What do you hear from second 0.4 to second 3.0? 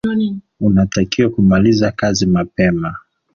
Unatakiwa kumaliza kazi mapema.